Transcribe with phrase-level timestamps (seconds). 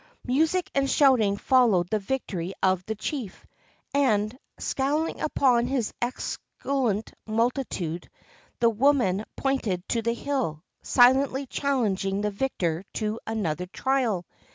[0.25, 3.45] Music and shouting followed the victory of the chief,
[3.93, 8.09] and, scowling upon the exultant multitude,
[8.59, 14.25] the wo man pointed to the hill, silently challenging the victor to another trial.